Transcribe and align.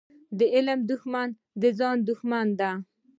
د 0.37 0.39
علم 0.55 0.79
دښمني 0.89 1.31
د 1.61 1.63
ځان 1.79 1.97
دښمني 2.07 2.53
ده. 2.59 2.71